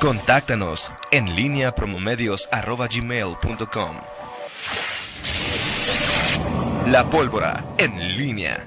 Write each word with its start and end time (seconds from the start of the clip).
Contáctanos 0.00 0.92
en 1.10 1.34
línea 1.34 1.74
promomedios.com. 1.74 3.96
La 6.86 7.10
pólvora 7.10 7.64
en 7.78 8.16
línea. 8.16 8.64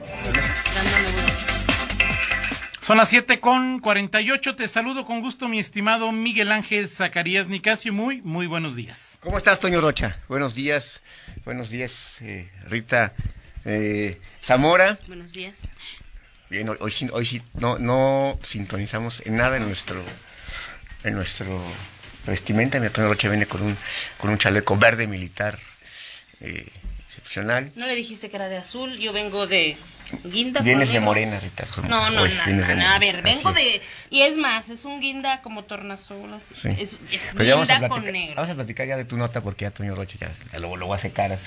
Son 2.81 2.97
las 2.97 3.09
7 3.09 3.39
con 3.39 3.79
48. 3.79 4.55
Te 4.55 4.67
saludo 4.67 5.05
con 5.05 5.21
gusto, 5.21 5.47
mi 5.47 5.59
estimado 5.59 6.12
Miguel 6.12 6.52
Ángel 6.52 6.89
Zacarías 6.89 7.48
Nicasio. 7.48 7.93
Muy, 7.93 8.21
muy 8.21 8.48
buenos 8.48 8.75
días. 8.75 9.18
¿Cómo 9.21 9.38
estás, 9.38 9.59
Toño 9.59 9.82
Rocha? 9.82 10.20
Buenos 10.27 10.55
días. 10.55 11.02
Buenos 11.45 11.70
días, 11.70 12.18
eh, 12.21 12.50
Rita 12.68 13.13
eh, 13.66 14.20
Zamora. 14.43 15.00
Buenos 15.07 15.34
días. 15.34 15.71
Bien, 16.52 16.68
hoy, 16.68 16.75
hoy, 16.81 17.09
hoy 17.13 17.41
no, 17.54 17.79
no 17.79 18.38
sintonizamos 18.43 19.23
en 19.25 19.38
nada 19.38 19.55
en 19.55 19.63
nuestro 19.63 20.04
en 21.05 21.13
nuestro 21.15 21.63
vestimenta. 22.25 22.78
Mi 22.82 22.87
Antonio 22.87 23.09
Rocha 23.09 23.29
viene 23.29 23.46
con 23.46 23.61
un 23.61 23.78
con 24.18 24.32
un 24.32 24.37
chaleco 24.37 24.75
verde 24.75 25.07
militar 25.07 25.57
eh, 26.42 26.68
excepcional. 27.06 27.71
No 27.78 27.87
le 27.87 27.95
dijiste 27.95 28.29
que 28.29 28.36
era 28.36 28.50
de 28.50 28.57
azul, 28.57 28.97
yo 28.97 29.14
vengo 29.14 29.47
de 29.47 29.78
guinda. 30.25 30.59
Vienes 30.59 30.92
de 30.92 31.00
morena, 31.00 31.39
Rita. 31.39 31.64
No, 31.87 32.09
no, 32.09 32.28
no, 32.28 32.45
no, 32.45 32.75
no, 32.75 32.88
a 32.89 33.00
ver, 33.00 33.22
vengo 33.22 33.47
así 33.47 33.64
de... 33.64 33.81
Y 34.09 34.23
es 34.23 34.36
más, 34.36 34.67
es 34.67 34.83
un 34.83 35.00
guinda 35.00 35.42
como 35.42 35.64
tornasol, 35.64 36.33
así. 36.33 36.53
Sí. 36.61 36.67
Es, 36.78 36.97
es 37.14 37.33
a, 37.33 37.44
guinda 37.44 37.88
con 37.88 38.02
platicar, 38.02 38.11
negro. 38.11 38.36
vamos 38.36 38.52
a 38.52 38.56
platicar 38.56 38.88
ya 38.88 38.97
de 38.97 39.06
tu 39.06 39.16
nota 39.16 39.39
porque 39.39 39.64
ya 39.64 39.72
Toño 39.72 39.95
Rocha 39.95 40.17
ya, 40.20 40.31
ya 40.52 40.59
lo, 40.59 40.75
lo 40.75 40.89
va 40.89 40.95
a 40.95 40.97
hacer 40.97 41.14
caras. 41.14 41.39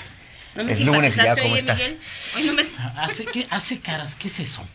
¿No 0.57 0.65
me 0.65 0.73
es 0.73 0.85
lunes 0.85 1.17
ya 1.17 1.35
cómo 1.37 1.57
está. 1.57 1.75
Miguel? 1.75 1.99
Hoy 2.37 2.43
no 2.45 2.53
me... 2.55 2.63
¿Hace, 2.97 3.25
qué, 3.27 3.47
hace 3.51 3.81
caras, 3.81 4.15
¿qué 4.17 4.29
es 4.29 4.41
eso? 4.41 4.67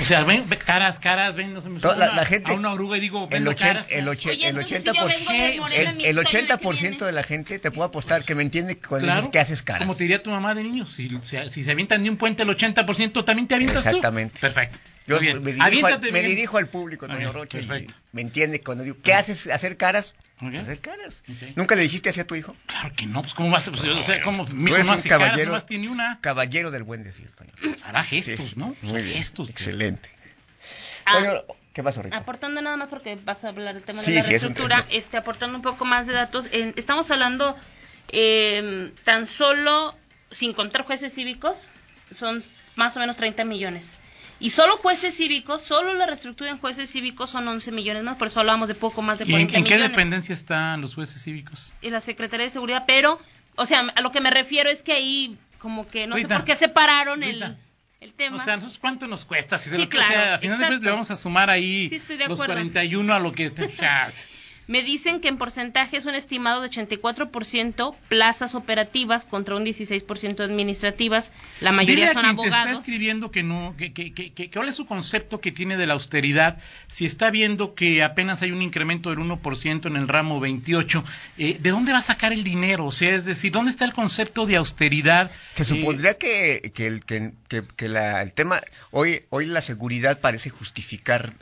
O 0.00 0.04
sea, 0.04 0.22
ven, 0.24 0.46
ve- 0.48 0.58
caras, 0.58 0.98
caras, 0.98 1.34
ven, 1.34 1.54
no 1.54 1.62
se 1.62 1.70
me 1.70 1.80
Toda 1.80 1.94
suena 1.96 2.10
la- 2.10 2.16
la 2.20 2.26
gente- 2.26 2.52
a 2.52 2.54
una 2.54 2.72
oruga 2.72 2.98
y 2.98 3.00
digo, 3.00 3.26
El, 3.30 3.46
ochen- 3.46 3.56
caras. 3.68 3.86
el, 3.90 4.06
oche- 4.06 4.30
Oye, 4.30 4.48
el 4.48 4.56
entonces, 4.58 4.84
80%, 4.84 5.28
si 5.28 5.38
de 5.38 5.56
Morena, 5.60 5.90
el, 5.90 5.96
mi 5.96 6.04
el 6.04 6.16
Toño, 6.16 6.28
¿de 6.30 6.46
qué 6.46 6.54
80% 6.58 6.80
vienes? 6.80 7.00
de 7.00 7.12
la 7.12 7.22
gente 7.22 7.58
te 7.58 7.70
puedo 7.70 7.84
apostar 7.88 8.22
que 8.22 8.34
me 8.34 8.42
entiende 8.42 8.76
cuando 8.78 9.06
Claro, 9.06 9.20
dices 9.22 9.32
que 9.32 9.38
haces 9.40 9.62
caras. 9.62 9.82
como 9.82 9.96
te 9.96 10.04
diría 10.04 10.22
tu 10.22 10.30
mamá 10.30 10.54
de 10.54 10.62
niños, 10.62 10.92
si, 10.94 11.08
si, 11.22 11.36
si 11.50 11.64
se 11.64 11.70
avientan 11.70 12.04
de 12.04 12.10
un 12.10 12.16
puente 12.18 12.42
el 12.42 12.50
80%, 12.50 13.24
también 13.24 13.48
te 13.48 13.54
avientas 13.54 13.78
Exactamente. 13.86 14.34
tú. 14.34 14.40
Perfecto. 14.40 14.78
Yo 15.06 15.20
me, 15.20 15.52
dirijo 15.52 15.86
al, 15.86 16.00
me 16.12 16.22
dirijo 16.22 16.58
al 16.58 16.68
público, 16.68 17.08
Toño 17.08 17.32
Rocha, 17.32 17.58
y 17.60 17.86
me 18.12 18.20
entiende 18.22 18.60
cuando 18.60 18.84
digo, 18.84 18.96
¿qué 19.02 19.14
haces? 19.14 19.48
¿Hacer 19.48 19.76
caras? 19.76 20.14
Hacer 20.40 20.80
caras. 20.80 21.22
¿Nunca 21.56 21.74
le 21.74 21.82
dijiste 21.82 22.08
así 22.10 22.20
a 22.20 22.26
tu 22.26 22.34
hijo? 22.34 22.56
Claro 22.66 22.92
que 22.96 23.06
no, 23.06 23.22
pues 23.22 23.34
cómo 23.34 23.50
vas 23.50 23.66
a... 23.68 23.72
Pues, 23.72 23.84
o 23.84 24.02
sea, 24.02 24.22
¿cómo? 24.22 24.44
Mi 24.46 24.70
hijo 24.70 24.82
no 24.84 24.92
hace 24.92 25.08
caras, 25.08 25.28
caballero, 25.28 25.48
nomás 25.50 25.66
tiene 25.66 25.88
una. 25.88 26.18
caballero 26.20 26.70
del 26.70 26.82
buen 26.84 27.02
decir, 27.04 27.30
Toño. 27.36 27.50
Hará 27.84 28.02
gestos, 28.02 28.50
Sí, 28.50 28.54
¿no? 28.56 28.74
Muy 28.82 29.02
bien, 29.02 29.16
gestos. 29.16 29.48
excelente. 29.50 30.08
Ah, 31.04 31.14
Toño, 31.18 31.44
¿qué 31.72 31.82
pasó, 31.82 32.02
Rita? 32.02 32.16
Aportando 32.16 32.60
nada 32.62 32.76
más 32.76 32.88
porque 32.88 33.16
vas 33.24 33.44
a 33.44 33.48
hablar 33.48 33.74
del 33.74 33.82
tema 33.82 34.02
Sí, 34.02 34.12
de 34.12 34.18
la 34.18 34.22
sí, 34.24 34.34
es 34.34 34.42
reestructura, 34.42 34.82
tema. 34.84 34.96
este, 34.96 35.16
aportando 35.16 35.56
un 35.56 35.62
poco 35.62 35.84
más 35.84 36.06
de 36.06 36.12
datos, 36.12 36.46
en- 36.52 36.74
estamos 36.76 37.10
hablando 37.10 37.56
eh, 38.10 38.92
tan 39.04 39.26
solo, 39.26 39.96
sin 40.30 40.52
contar 40.52 40.82
jueces 40.84 41.14
cívicos, 41.14 41.68
son 42.14 42.42
más 42.76 42.96
o 42.96 43.00
menos 43.00 43.16
30 43.16 43.44
millones. 43.44 43.96
Y 44.40 44.50
solo 44.50 44.76
jueces 44.76 45.16
cívicos, 45.16 45.62
solo 45.62 45.94
la 45.94 46.06
reestructura 46.06 46.50
en 46.50 46.58
jueces 46.58 46.90
cívicos 46.90 47.30
son 47.30 47.46
11 47.46 47.70
millones 47.72 48.02
más, 48.02 48.16
por 48.16 48.26
eso 48.26 48.40
hablábamos 48.40 48.68
de 48.68 48.74
poco 48.74 49.00
más 49.02 49.18
de 49.18 49.24
¿Y 49.24 49.28
en, 49.28 49.46
40 49.48 49.58
en 49.58 49.64
qué 49.64 49.70
millones. 49.74 49.90
dependencia 49.92 50.32
están 50.34 50.80
los 50.80 50.94
jueces 50.94 51.22
cívicos? 51.22 51.72
Y 51.80 51.90
la 51.90 52.00
Secretaría 52.00 52.46
de 52.46 52.50
Seguridad, 52.50 52.84
pero, 52.86 53.20
o 53.56 53.66
sea, 53.66 53.80
a 53.94 54.00
lo 54.00 54.10
que 54.10 54.20
me 54.20 54.30
refiero 54.30 54.68
es 54.70 54.82
que 54.82 54.92
ahí 54.92 55.36
como 55.58 55.88
que 55.88 56.06
no 56.08 56.16
Rita, 56.16 56.28
sé 56.28 56.34
por 56.34 56.44
qué 56.44 56.56
separaron 56.56 57.22
el, 57.22 57.34
Rita. 57.34 57.56
el 58.00 58.12
tema. 58.14 58.36
O 58.36 58.40
sea, 58.40 58.56
¿nosotros 58.56 58.78
¿cuánto 58.80 59.06
nos 59.06 59.24
cuesta? 59.24 59.58
Si 59.58 59.70
se 59.70 59.76
Sí, 59.76 59.82
lo- 59.84 59.90
sea, 59.90 60.08
claro, 60.08 60.34
a 60.34 60.38
final 60.38 60.58
de 60.58 60.66
cuentas 60.66 60.84
le 60.84 60.90
vamos 60.90 61.10
a 61.12 61.16
sumar 61.16 61.48
ahí 61.50 61.88
Sí, 61.88 61.98
los 62.08 62.20
acuerdo. 62.40 62.46
41 62.54 63.14
a 63.14 63.20
lo 63.20 63.32
que... 63.32 63.50
te- 63.50 63.68
Me 64.68 64.82
dicen 64.82 65.20
que 65.20 65.28
en 65.28 65.38
porcentaje 65.38 65.96
es 65.96 66.06
un 66.06 66.14
estimado 66.14 66.60
de 66.62 66.68
84% 66.70 67.96
plazas 68.08 68.54
operativas 68.54 69.24
contra 69.24 69.56
un 69.56 69.64
16% 69.64 70.40
administrativas. 70.40 71.32
La 71.60 71.72
mayoría 71.72 72.06
Dile 72.06 72.10
a 72.10 72.12
son 72.14 72.22
quien 72.22 72.36
te 72.36 72.42
está 72.44 72.56
abogados. 72.62 72.78
escribiendo 72.78 73.30
que 73.30 73.42
no, 73.42 73.74
que, 73.76 73.92
que, 73.92 74.12
que, 74.14 74.32
que- 74.32 74.50
cuál 74.50 74.68
es 74.68 74.76
su 74.76 74.86
concepto 74.86 75.40
que 75.40 75.52
tiene 75.52 75.76
de 75.76 75.86
la 75.86 75.94
austeridad, 75.94 76.58
si 76.88 77.06
está 77.06 77.30
viendo 77.30 77.74
que 77.74 78.02
apenas 78.02 78.42
hay 78.42 78.52
un 78.52 78.62
incremento 78.62 79.10
del 79.10 79.18
1% 79.18 79.86
en 79.86 79.96
el 79.96 80.08
ramo 80.08 80.38
28, 80.40 81.04
eh, 81.38 81.56
¿de 81.60 81.70
dónde 81.70 81.92
va 81.92 81.98
a 81.98 82.02
sacar 82.02 82.32
el 82.32 82.44
dinero? 82.44 82.86
O 82.86 82.92
sea, 82.92 83.14
es 83.14 83.24
decir, 83.24 83.52
¿dónde 83.52 83.70
está 83.70 83.84
el 83.84 83.92
concepto 83.92 84.46
de 84.46 84.56
austeridad? 84.56 85.30
Se 85.54 85.62
Eh, 85.62 85.66
supondría 85.66 86.14
que, 86.14 86.72
que, 86.74 86.86
el, 86.86 87.04
que, 87.04 87.32
que- 87.48 87.64
que 87.76 87.88
la- 87.88 88.22
el 88.22 88.32
tema, 88.32 88.60
hoy, 88.90 89.22
hoy 89.30 89.46
la 89.46 89.60
seguridad 89.60 90.20
parece 90.20 90.50
justificar 90.50 91.32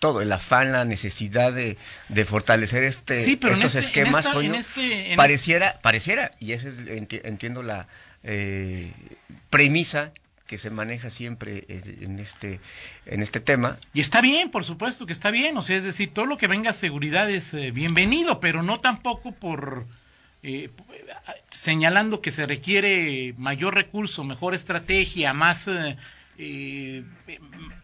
todo, 0.00 0.20
el 0.22 0.32
afán, 0.32 0.72
la 0.72 0.84
necesidad 0.84 1.52
de, 1.52 1.76
de 2.08 2.24
fortalecer 2.24 2.82
este, 2.82 3.18
Sí, 3.18 3.36
pero 3.36 3.54
en 3.54 3.62
estos 3.62 3.76
este- 3.76 4.00
en 4.00 4.06
esquemas, 4.06 4.26
esta- 4.26 4.40
en 4.42 4.54
este- 4.56 5.10
en 5.12 5.16
pareciera, 5.16 5.78
pareciera, 5.82 6.32
y 6.40 6.52
esa 6.52 6.68
es, 6.68 6.78
enti- 6.86 7.20
entiendo 7.22 7.62
la 7.62 7.86
eh, 8.24 8.92
premisa 9.50 10.12
que 10.46 10.58
se 10.58 10.70
maneja 10.70 11.10
siempre 11.10 11.64
eh, 11.68 11.80
en 12.02 12.18
este, 12.18 12.60
en 13.06 13.22
este 13.22 13.38
tema, 13.40 13.78
Y 13.94 14.00
está 14.00 14.20
bien, 14.20 14.50
por 14.50 14.64
supuesto 14.64 15.06
que 15.06 15.12
está 15.12 15.30
bien, 15.30 15.56
o 15.56 15.62
sea, 15.62 15.76
es 15.76 15.84
decir, 15.84 16.12
todo 16.12 16.26
lo 16.26 16.36
que 16.38 16.48
venga 16.48 16.70
a 16.70 16.72
seguridad 16.72 17.30
es 17.30 17.54
eh, 17.54 17.70
bienvenido, 17.70 18.40
pero 18.40 18.62
no 18.64 18.80
tampoco 18.80 19.32
por 19.32 19.86
eh, 20.42 20.70
señalando 21.50 22.20
que 22.20 22.32
se 22.32 22.46
requiere 22.46 23.34
mayor 23.36 23.74
recurso, 23.74 24.24
mejor 24.24 24.54
estrategia, 24.54 25.32
más 25.32 25.68
eh, 25.68 25.96
eh, 26.42 27.04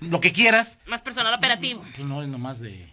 lo 0.01 0.21
que 0.21 0.33
quieras. 0.33 0.79
Más 0.87 1.03
personal 1.03 1.35
operativo. 1.35 1.83
Pues 1.95 2.07
no 2.07 2.23
es 2.23 2.29
nomás 2.29 2.61
de... 2.61 2.93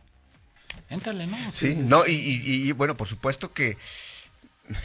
Éntrale, 0.89 1.25
¿no? 1.27 1.37
Sí, 1.51 1.75
no, 1.75 2.05
y, 2.05 2.11
y- 2.11 2.67
y, 2.67 2.71
bueno, 2.73 2.95
por 2.95 3.07
supuesto 3.07 3.53
que 3.53 3.77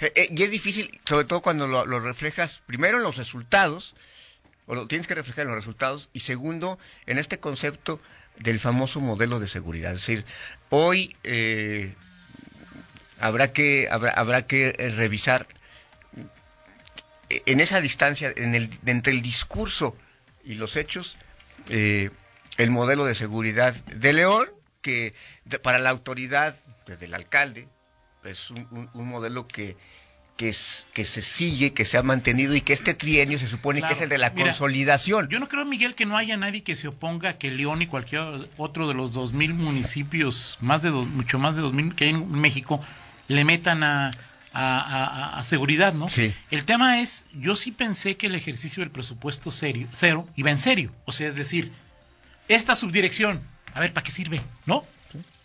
eh, 0.00 0.12
eh, 0.15 0.28
y 0.34 0.43
es 0.43 0.50
difícil, 0.50 1.00
sobre 1.05 1.25
todo 1.25 1.41
cuando 1.41 1.66
lo, 1.66 1.84
lo 1.87 2.00
reflejas 2.00 2.61
primero 2.66 2.97
en 2.99 3.03
los 3.05 3.16
resultados, 3.16 3.94
o 4.66 4.75
lo 4.75 4.87
tienes 4.87 5.06
que 5.06 5.15
reflejar 5.15 5.43
en 5.43 5.49
los 5.49 5.56
resultados, 5.56 6.09
y 6.12 6.21
segundo, 6.21 6.78
en 7.06 7.19
este 7.19 7.39
concepto 7.41 8.00
del 8.39 8.60
famoso 8.60 9.00
modelo 9.00 9.41
de 9.41 9.49
seguridad. 9.49 9.93
Es 9.95 10.00
decir, 10.06 10.25
hoy 10.71 11.16
eh, 11.25 11.95
habrá 13.21 13.53
que 13.53 13.89
habrá, 13.91 14.12
habrá 14.12 14.47
que 14.47 14.72
revisar 14.97 15.47
en 17.47 17.60
esa 17.60 17.81
distancia, 17.81 18.33
en 18.37 18.55
el, 18.55 18.71
entre 18.87 19.12
el 19.12 19.21
discurso 19.22 19.97
y 20.44 20.54
los 20.54 20.76
hechos, 20.76 21.16
eh, 21.69 22.10
el 22.56 22.71
modelo 22.71 23.04
de 23.04 23.15
seguridad 23.15 23.75
de 23.75 24.12
León, 24.12 24.47
que 24.82 25.15
de- 25.44 25.59
para 25.59 25.78
la 25.78 25.91
autoridad, 25.91 26.56
desde 26.87 27.06
el 27.06 27.15
alcalde, 27.15 27.69
es 28.25 28.50
un, 28.50 28.66
un- 28.71 28.91
un 28.94 29.09
modelo 29.09 29.47
que, 29.47 29.77
que, 30.37 30.48
es, 30.50 30.87
que 30.94 31.04
se 31.04 31.21
sigue, 31.22 31.72
que 31.72 31.84
se 31.84 31.98
ha 31.98 32.03
mantenido 32.03 32.54
y 32.54 32.60
que 32.60 32.72
este 32.72 32.94
trienio 32.94 33.38
se 33.38 33.48
supone 33.48 33.81
Claro. 33.81 33.93
que 33.94 33.98
es 33.98 34.03
el 34.04 34.09
de 34.09 34.19
la 34.19 34.31
Mira, 34.31 34.47
consolidación. 34.47 35.28
Yo 35.28 35.41
no 35.41 35.48
creo, 35.48 35.65
Miguel, 35.65 35.94
que 35.94 36.06
no 36.06 36.16
haya 36.16 36.37
nadie 36.37 36.62
que 36.62 36.77
se 36.77 36.88
oponga 36.88 37.31
a 37.31 37.38
que 37.38 37.50
León 37.50 37.82
y 37.82 37.87
cualquier 37.87 38.48
otro 38.56 38.87
de 38.88 38.94
los 38.94 39.12
dos 39.12 39.32
mil 39.32 39.54
municipios, 39.54 40.56
más 40.60 40.82
de 40.82 40.91
dos, 40.91 41.06
mucho 41.09 41.38
más 41.38 41.56
de 41.56 41.62
dos 41.62 41.72
mil 41.72 41.94
que 41.94 42.04
hay 42.04 42.10
en 42.10 42.31
México, 42.31 42.81
le 43.27 43.44
metan 43.44 43.82
a, 43.82 44.10
a, 44.53 44.81
a- 44.81 45.38
a 45.38 45.44
seguridad, 45.44 45.92
¿no? 45.92 46.09
Sí. 46.09 46.32
El 46.50 46.64
tema 46.64 47.00
es, 47.00 47.26
yo 47.32 47.54
sí 47.56 47.70
pensé 47.72 48.16
que 48.16 48.26
el 48.28 48.34
ejercicio 48.34 48.82
del 48.82 48.91
presupuesto 48.91 49.50
serio, 49.50 49.88
cero 49.92 50.28
iba 50.36 50.50
en 50.50 50.59
serio. 50.59 50.92
O 51.04 51.12
sea, 51.12 51.28
es 51.28 51.34
decir, 51.34 51.72
esta 52.48 52.75
subdirección, 52.76 53.42
a 53.75 53.81
ver, 53.81 53.92
¿para 53.92 54.04
qué 54.04 54.10
sirve? 54.10 54.41
¿No? 54.66 54.84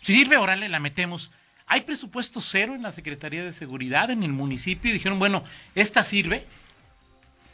Si 0.02 0.14
sirve, 0.14 0.36
órale, 0.36 0.68
la 0.68 0.80
metemos. 0.80 1.30
Hay 1.66 1.82
presupuesto 1.82 2.40
cero 2.42 2.74
en 2.74 2.82
la 2.82 2.92
Secretaría 2.92 3.42
de 3.44 3.52
Seguridad, 3.52 4.10
en 4.10 4.22
el 4.22 4.32
municipio, 4.32 4.90
y 4.90 4.94
dijeron, 4.94 5.18
bueno, 5.18 5.44
esta 5.74 6.04
sirve, 6.04 6.46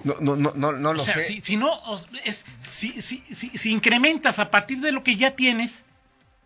No, 0.02 0.14
no, 0.20 0.34
no, 0.36 0.52
no, 0.56 0.72
no 0.72 0.90
o 0.90 0.94
lo 0.94 1.02
sea, 1.04 1.14
sé. 1.14 1.20
si, 1.22 1.40
si 1.42 1.56
no, 1.56 1.70
es, 2.24 2.44
si, 2.62 3.00
si, 3.02 3.22
si, 3.30 3.50
si 3.56 3.70
incrementas 3.70 4.38
a 4.38 4.50
partir 4.50 4.80
de 4.80 4.92
lo 4.92 5.04
que 5.04 5.16
ya 5.16 5.36
tienes, 5.36 5.84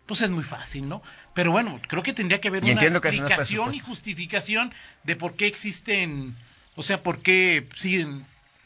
pues 0.05 0.21
es 0.21 0.29
muy 0.29 0.43
fácil, 0.43 0.87
¿no? 0.87 1.01
Pero 1.33 1.51
bueno, 1.51 1.79
creo 1.87 2.03
que 2.03 2.13
tendría 2.13 2.39
que 2.39 2.49
haber 2.49 2.63
Y 2.63 2.71
una 2.71 2.81
no 2.81 2.97
explicación 2.97 3.73
y 3.73 3.79
justificación 3.79 4.73
de 5.03 5.15
por 5.15 5.35
qué 5.35 5.47
existen, 5.47 6.35
o 6.75 6.83
sea, 6.83 7.01
por 7.01 7.21
qué 7.21 7.67
siguen 7.75 8.25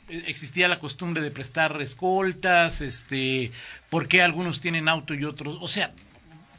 eh, 0.09 0.23
existía 0.27 0.67
la 0.67 0.79
costumbre 0.79 1.21
de 1.21 1.31
prestar 1.31 1.81
escoltas, 1.81 2.81
este, 2.81 3.51
por 3.89 4.07
qué 4.07 4.21
algunos 4.21 4.59
tienen 4.59 4.89
auto 4.89 5.13
y 5.13 5.23
otros, 5.23 5.57
o 5.61 5.67
sea, 5.67 5.93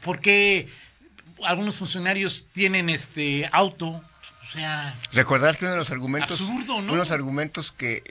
por 0.03 0.19
qué 0.19 0.67
algunos 1.43 1.75
funcionarios 1.75 2.47
tienen 2.51 2.89
este 2.89 3.49
auto, 3.51 3.87
o 3.87 4.49
sea, 4.51 4.95
Recordar 5.13 5.57
que 5.57 5.65
uno 5.65 5.73
de 5.73 5.79
los 5.79 5.91
argumentos, 5.91 6.41
Absurdo, 6.41 6.75
¿no? 6.75 6.79
uno 6.79 6.93
de 6.93 6.99
los 6.99 7.11
argumentos 7.11 7.71
que 7.71 8.03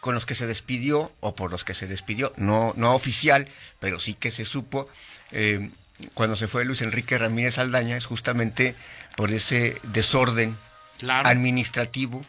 con 0.00 0.14
los 0.14 0.26
que 0.26 0.34
se 0.34 0.46
despidió 0.46 1.14
o 1.20 1.34
por 1.34 1.50
los 1.50 1.64
que 1.64 1.72
se 1.72 1.86
despidió, 1.86 2.34
no, 2.36 2.74
no 2.76 2.94
oficial, 2.94 3.48
pero 3.80 3.98
sí 3.98 4.12
que 4.12 4.30
se 4.30 4.44
supo 4.44 4.86
eh, 5.32 5.70
cuando 6.14 6.36
se 6.36 6.48
fue 6.48 6.64
Luis 6.64 6.82
Enrique 6.82 7.18
Ramírez 7.18 7.58
Aldaña 7.58 7.96
es 7.96 8.06
justamente 8.06 8.74
por 9.16 9.30
ese 9.30 9.80
desorden 9.84 10.56
claro. 10.98 11.28
administrativo 11.28 12.24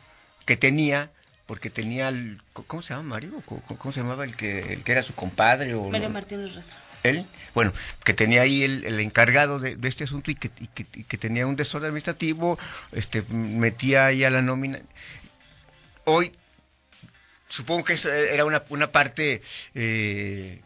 que 0.46 0.58
tenía 0.58 1.10
porque 1.46 1.70
tenía 1.70 2.08
el, 2.10 2.42
¿cómo 2.54 2.82
se 2.82 2.94
llama 2.94 3.04
Mario? 3.04 3.42
¿Cómo, 3.46 3.62
cómo 3.62 3.92
se 3.94 4.02
llamaba 4.02 4.24
el 4.24 4.36
que 4.36 4.74
el 4.74 4.84
que 4.84 4.92
era 4.92 5.04
su 5.04 5.14
compadre 5.14 5.76
o 5.76 5.90
Mario? 5.90 6.10
Martínez 6.10 6.56
Razo. 6.56 6.78
él, 7.04 7.26
bueno, 7.54 7.72
que 8.04 8.14
tenía 8.14 8.42
ahí 8.42 8.64
el, 8.64 8.84
el 8.84 9.00
encargado 9.00 9.60
de, 9.60 9.76
de, 9.76 9.88
este 9.88 10.06
asunto 10.06 10.32
y 10.32 10.36
que, 10.36 10.50
y, 10.60 10.68
que, 10.68 10.88
y 10.94 11.04
que, 11.04 11.18
tenía 11.20 11.46
un 11.46 11.56
desorden 11.56 11.90
administrativo, 11.90 12.58
este, 12.92 13.22
metía 13.30 14.08
ahí 14.08 14.24
a 14.24 14.32
la 14.32 14.42
nómina. 14.42 14.80
Hoy, 16.06 16.32
supongo 17.48 17.84
que 17.84 17.94
esa 17.94 18.16
era 18.18 18.44
una, 18.44 18.64
una 18.70 18.92
parte 18.92 19.44
eh, 19.76 20.62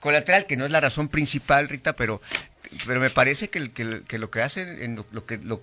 colateral, 0.00 0.46
que 0.46 0.56
no 0.56 0.64
es 0.64 0.70
la 0.70 0.80
razón 0.80 1.08
principal, 1.08 1.68
Rita, 1.68 1.94
pero, 1.94 2.20
pero 2.86 3.00
me 3.00 3.10
parece 3.10 3.50
que, 3.50 3.70
que, 3.70 4.02
que 4.02 4.18
lo 4.18 4.30
que 4.30 4.42
hacen, 4.42 4.82
en 4.82 4.96
lo, 4.96 5.06
lo 5.12 5.26
que, 5.26 5.38
lo, 5.38 5.62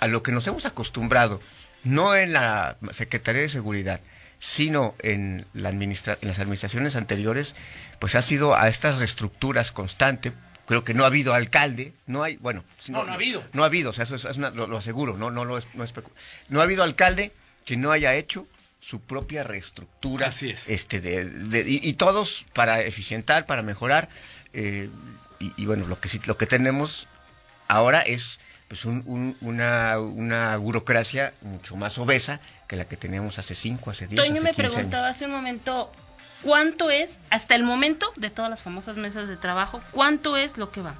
a 0.00 0.06
lo 0.06 0.22
que 0.22 0.32
nos 0.32 0.46
hemos 0.46 0.64
acostumbrado, 0.64 1.40
no 1.82 2.16
en 2.16 2.32
la 2.32 2.76
Secretaría 2.92 3.42
de 3.42 3.48
Seguridad, 3.48 4.00
sino 4.38 4.94
en, 5.00 5.46
la 5.54 5.68
administra 5.70 6.18
en 6.20 6.28
las 6.28 6.38
administraciones 6.38 6.96
anteriores, 6.96 7.54
pues 7.98 8.14
ha 8.14 8.22
sido 8.22 8.54
a 8.54 8.68
estas 8.68 8.98
reestructuras 8.98 9.72
constante. 9.72 10.32
Creo 10.66 10.82
que 10.82 10.94
no 10.94 11.04
ha 11.04 11.08
habido 11.08 11.34
alcalde, 11.34 11.92
no 12.06 12.22
hay, 12.22 12.36
bueno, 12.36 12.64
no, 12.88 12.98
no, 12.98 13.04
no 13.04 13.12
ha 13.12 13.14
habido. 13.14 13.42
No 13.52 13.62
ha 13.62 13.66
habido, 13.66 13.90
o 13.90 13.92
sea, 13.92 14.04
eso 14.04 14.16
es, 14.16 14.24
es 14.24 14.36
una, 14.38 14.50
lo, 14.50 14.66
lo, 14.66 14.78
aseguro, 14.78 15.16
no, 15.16 15.30
no, 15.30 15.44
no, 15.44 15.58
es, 15.58 15.66
no, 15.74 15.84
es, 15.84 15.92
no 16.48 16.60
ha 16.60 16.62
habido 16.62 16.82
alcalde 16.82 17.32
que 17.66 17.76
no 17.76 17.90
haya 17.90 18.14
hecho 18.14 18.46
su 18.84 19.00
propia 19.00 19.42
reestructura. 19.42 20.28
Así 20.28 20.50
es. 20.50 20.68
Este, 20.68 21.00
de, 21.00 21.24
de, 21.24 21.60
y, 21.60 21.80
y, 21.82 21.94
todos 21.94 22.44
para 22.52 22.82
eficientar, 22.82 23.46
para 23.46 23.62
mejorar. 23.62 24.08
Eh, 24.52 24.90
y, 25.40 25.52
y, 25.56 25.66
bueno, 25.66 25.86
lo 25.86 25.98
que 25.98 26.08
sí, 26.08 26.20
lo 26.26 26.36
que 26.36 26.46
tenemos 26.46 27.06
ahora 27.68 28.00
es 28.00 28.38
pues 28.68 28.84
un, 28.84 29.02
un, 29.06 29.36
una, 29.40 29.98
una 30.00 30.56
burocracia 30.56 31.34
mucho 31.42 31.76
más 31.76 31.98
obesa 31.98 32.40
que 32.66 32.76
la 32.76 32.86
que 32.86 32.96
teníamos 32.96 33.38
hace 33.38 33.54
5, 33.54 33.90
hace 33.90 34.06
10, 34.06 34.20
Toño 34.20 34.32
hace 34.34 34.42
me 34.42 34.50
15 34.50 34.62
preguntaba 34.62 35.06
años. 35.06 35.16
hace 35.16 35.26
un 35.26 35.32
momento 35.32 35.92
cuánto 36.42 36.90
es, 36.90 37.20
hasta 37.30 37.54
el 37.54 37.62
momento, 37.64 38.12
de 38.16 38.30
todas 38.30 38.50
las 38.50 38.62
famosas 38.62 38.96
mesas 38.96 39.28
de 39.28 39.36
trabajo, 39.36 39.80
cuánto 39.92 40.36
es 40.36 40.56
lo 40.58 40.70
que 40.70 40.82
va. 40.82 40.94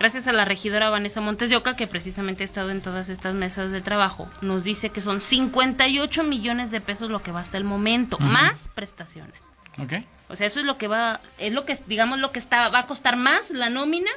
Gracias 0.00 0.26
a 0.28 0.32
la 0.32 0.46
regidora 0.46 0.88
Vanessa 0.88 1.20
Montes 1.20 1.50
de 1.50 1.56
Oca, 1.56 1.76
que 1.76 1.86
precisamente 1.86 2.42
ha 2.42 2.46
estado 2.46 2.70
en 2.70 2.80
todas 2.80 3.10
estas 3.10 3.34
mesas 3.34 3.70
de 3.70 3.82
trabajo, 3.82 4.30
nos 4.40 4.64
dice 4.64 4.88
que 4.88 5.02
son 5.02 5.20
58 5.20 6.24
millones 6.24 6.70
de 6.70 6.80
pesos 6.80 7.10
lo 7.10 7.22
que 7.22 7.32
va 7.32 7.40
hasta 7.40 7.58
el 7.58 7.64
momento, 7.64 8.16
uh 8.16 8.20
-huh. 8.20 8.32
más 8.32 8.68
prestaciones. 8.68 9.52
Okay. 9.76 10.06
O 10.30 10.36
sea, 10.36 10.46
eso 10.46 10.58
es 10.58 10.64
lo 10.64 10.78
que 10.78 10.88
va, 10.88 11.20
es 11.36 11.52
lo 11.52 11.66
que, 11.66 11.76
digamos, 11.86 12.18
lo 12.18 12.32
que 12.32 12.38
está, 12.38 12.70
va 12.70 12.78
a 12.78 12.86
costar 12.86 13.16
más 13.16 13.50
la 13.50 13.68
nómina 13.68 14.10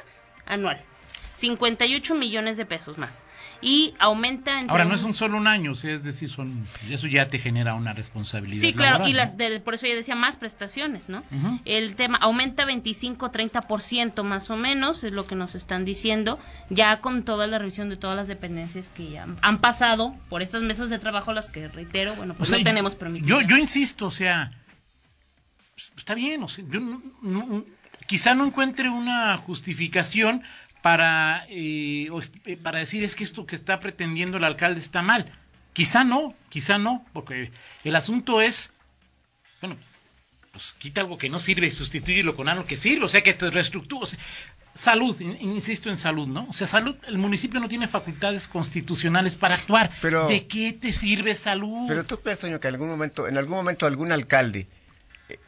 anual. 0.46 0.82
58 1.34 2.14
millones 2.14 2.56
de 2.56 2.66
pesos 2.66 2.98
más. 2.98 3.26
Y 3.60 3.94
aumenta 3.98 4.60
entre 4.60 4.70
Ahora, 4.70 4.84
no 4.84 4.94
es 4.94 5.02
un 5.02 5.14
solo 5.14 5.36
un 5.36 5.46
año, 5.46 5.74
sea, 5.74 5.94
es 5.94 6.04
decir, 6.04 6.30
son, 6.30 6.66
eso 6.88 7.06
ya 7.06 7.28
te 7.28 7.38
genera 7.38 7.74
una 7.74 7.92
responsabilidad. 7.92 8.60
Sí, 8.60 8.72
claro, 8.72 8.92
laboral, 8.92 9.10
y 9.10 9.12
las 9.14 9.36
del, 9.36 9.60
por 9.62 9.74
eso 9.74 9.86
yo 9.86 9.94
decía 9.94 10.14
más 10.14 10.36
prestaciones, 10.36 11.08
¿no? 11.08 11.18
Uh 11.30 11.36
-huh. 11.36 11.60
El 11.64 11.96
tema 11.96 12.18
aumenta 12.18 12.64
25-30% 12.64 14.22
más 14.22 14.50
o 14.50 14.56
menos, 14.56 15.02
es 15.04 15.12
lo 15.12 15.26
que 15.26 15.34
nos 15.34 15.54
están 15.54 15.84
diciendo, 15.84 16.38
ya 16.70 17.00
con 17.00 17.24
toda 17.24 17.46
la 17.46 17.58
revisión 17.58 17.88
de 17.88 17.96
todas 17.96 18.16
las 18.16 18.28
dependencias 18.28 18.90
que 18.90 19.10
ya 19.10 19.26
han 19.40 19.60
pasado 19.60 20.14
por 20.28 20.42
estas 20.42 20.62
mesas 20.62 20.90
de 20.90 20.98
trabajo, 20.98 21.32
las 21.32 21.48
que 21.48 21.68
reitero, 21.68 22.14
bueno, 22.14 22.34
pues 22.34 22.50
o 22.50 22.52
sea, 22.52 22.58
no 22.58 22.64
tenemos 22.64 22.94
permitido. 22.94 23.40
Yo, 23.40 23.46
yo 23.46 23.56
insisto, 23.56 24.06
o 24.06 24.10
sea, 24.10 24.52
pues, 25.74 25.92
está 25.96 26.14
bien, 26.14 26.42
o 26.42 26.48
sea, 26.48 26.64
yo 26.68 26.80
no, 26.80 27.02
no, 27.22 27.64
quizá 28.06 28.34
no 28.34 28.46
encuentre 28.46 28.88
una 28.88 29.36
justificación 29.38 30.42
para, 30.84 31.46
eh, 31.48 32.10
para 32.62 32.80
decir 32.80 33.04
es 33.04 33.16
que 33.16 33.24
esto 33.24 33.46
que 33.46 33.56
está 33.56 33.80
pretendiendo 33.80 34.36
el 34.36 34.44
alcalde 34.44 34.80
está 34.80 35.00
mal. 35.00 35.32
Quizá 35.72 36.04
no, 36.04 36.34
quizá 36.50 36.76
no, 36.76 37.06
porque 37.14 37.50
el 37.84 37.96
asunto 37.96 38.42
es, 38.42 38.70
bueno, 39.62 39.78
pues 40.52 40.74
quita 40.74 41.00
algo 41.00 41.16
que 41.16 41.30
no 41.30 41.38
sirve 41.38 41.68
y 41.68 41.72
sustitúyelo 41.72 42.36
con 42.36 42.50
algo 42.50 42.66
que 42.66 42.76
sirve, 42.76 43.06
o 43.06 43.08
sea 43.08 43.22
que 43.22 43.32
te. 43.32 43.46
O 43.46 44.04
sea, 44.04 44.18
salud, 44.74 45.18
insisto 45.40 45.88
en 45.88 45.96
salud, 45.96 46.28
¿no? 46.28 46.48
O 46.50 46.52
sea, 46.52 46.66
salud, 46.66 46.94
el 47.08 47.16
municipio 47.16 47.60
no 47.60 47.68
tiene 47.70 47.88
facultades 47.88 48.46
constitucionales 48.46 49.36
para 49.36 49.54
actuar. 49.54 49.90
Pero, 50.02 50.28
¿De 50.28 50.46
qué 50.46 50.74
te 50.74 50.92
sirve 50.92 51.34
salud? 51.34 51.86
Pero 51.88 52.04
tú 52.04 52.20
crees, 52.20 52.40
Toño, 52.40 52.60
que 52.60 52.68
en 52.68 52.74
algún 52.74 52.90
momento, 52.90 53.26
en 53.26 53.38
algún 53.38 53.56
momento 53.56 53.86
algún 53.86 54.12
alcalde, 54.12 54.68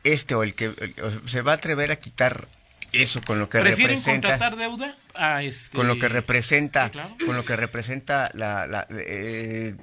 este 0.03 0.35
o 0.35 0.43
el 0.43 0.55
que 0.55 0.65
el, 0.65 0.95
se 1.27 1.43
va 1.43 1.53
a 1.53 1.57
atrever 1.57 1.93
a 1.93 1.97
quitar 1.97 2.49
eso 2.93 3.21
con 3.23 3.39
lo 3.39 3.49
que 3.49 3.61
¿Prefieren 3.61 3.97
representa 3.97 4.29
contratar 4.29 4.57
deuda 4.57 4.97
a 5.15 5.43
este 5.43 5.77
con 5.77 5.89
lo 5.89 5.99
que 5.99 6.09
representa 6.09 6.91
claro. 6.91 7.15
con 7.25 7.37
lo 7.37 7.45
que 7.45 7.57
representa 7.57 8.31
la 8.35 8.67
la, 8.67 8.87
eh, 8.91 9.75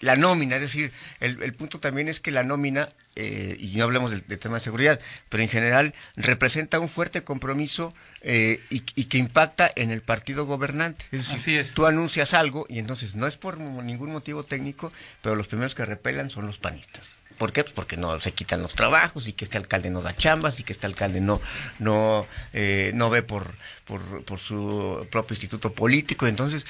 la 0.00 0.16
nómina 0.16 0.56
es 0.56 0.62
decir 0.62 0.92
el, 1.20 1.42
el, 1.42 1.54
punto 1.54 1.78
también 1.78 2.08
es 2.08 2.20
que 2.20 2.30
la 2.30 2.42
nómina 2.42 2.90
eh, 3.16 3.56
y 3.58 3.76
no 3.76 3.84
hablemos 3.84 4.10
del, 4.10 4.26
del, 4.26 4.38
tema 4.38 4.54
de 4.54 4.60
seguridad 4.60 5.00
pero 5.28 5.42
en 5.42 5.48
general 5.48 5.94
representa 6.16 6.78
un 6.78 6.88
fuerte 6.88 7.22
compromiso 7.22 7.94
eh, 8.22 8.62
y, 8.70 8.82
y, 8.94 9.04
que 9.04 9.18
impacta 9.18 9.70
en 9.74 9.90
el 9.90 10.00
partido 10.00 10.46
gobernante 10.46 11.04
es 11.12 11.20
decir, 11.20 11.36
Así 11.36 11.56
es. 11.56 11.74
tú 11.74 11.86
anuncias 11.86 12.34
algo 12.34 12.66
y 12.68 12.78
entonces 12.78 13.14
no 13.14 13.26
es 13.26 13.36
por 13.36 13.58
ningún 13.58 14.12
motivo 14.12 14.42
técnico 14.44 14.92
pero 15.22 15.34
los 15.36 15.48
primeros 15.48 15.74
que 15.74 15.84
repelan 15.84 16.30
son 16.30 16.46
los 16.46 16.58
panistas 16.58 17.16
¿Por 17.38 17.52
qué? 17.52 17.62
Pues 17.64 17.74
porque 17.74 17.96
no 17.96 18.18
se 18.20 18.32
quitan 18.32 18.62
los 18.62 18.74
trabajos 18.74 19.28
y 19.28 19.32
que 19.32 19.44
este 19.44 19.56
alcalde 19.56 19.90
no 19.90 20.02
da 20.02 20.16
chambas 20.16 20.60
y 20.60 20.64
que 20.64 20.72
este 20.72 20.86
alcalde 20.86 21.20
no 21.20 21.40
no 21.78 22.26
eh, 22.52 22.92
no 22.94 23.10
ve 23.10 23.22
por, 23.22 23.54
por, 23.84 24.24
por 24.24 24.38
su 24.38 25.06
propio 25.10 25.34
instituto 25.34 25.72
político. 25.72 26.26
Entonces, 26.26 26.66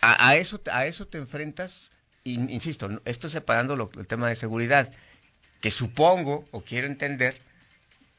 a, 0.00 0.28
a, 0.28 0.36
eso 0.36 0.60
a 0.70 0.86
eso 0.86 1.06
te 1.06 1.18
enfrentas. 1.18 1.90
Insisto, 2.24 2.88
esto 3.04 3.30
separando 3.30 3.76
lo, 3.76 3.88
el 3.96 4.06
tema 4.08 4.28
de 4.28 4.34
seguridad, 4.34 4.90
que 5.60 5.70
supongo 5.70 6.44
o 6.50 6.62
quiero 6.62 6.88
entender 6.88 7.40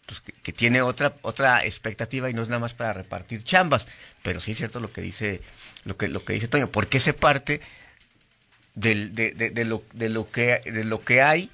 pues 0.05 0.21
que, 0.21 0.31
que, 0.31 0.53
tiene 0.53 0.81
otra 0.81 1.13
otra 1.21 1.65
expectativa 1.65 2.29
y 2.29 2.33
no 2.33 2.41
es 2.41 2.47
nada 2.47 2.61
más 2.61 2.73
para 2.73 2.93
repartir 2.93 3.43
chambas, 3.43 3.85
pero 4.23 4.39
sí 4.39 4.51
es 4.51 4.57
cierto 4.59 4.79
lo 4.79 4.93
que 4.93 5.01
dice 5.01 5.41
lo 5.83 5.97
que 5.97 6.07
lo 6.07 6.23
que 6.23 6.31
dice 6.31 6.47
Toño, 6.47 6.71
porque 6.71 7.01
se 7.01 7.11
parte 7.11 7.59
de, 8.77 9.09
de, 9.09 9.31
de, 9.31 9.49
de, 9.49 9.65
lo, 9.65 9.83
de, 9.93 10.09
lo 10.09 10.29
que, 10.29 10.61
de 10.63 10.83
lo 10.83 11.03
que 11.03 11.21
hay 11.21 11.49